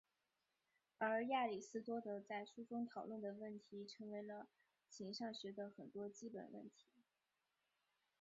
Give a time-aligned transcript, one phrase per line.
[0.97, 4.47] 而亚里斯多德在书中讨论的问题成为了
[4.89, 6.87] 形上学的很多基本问题。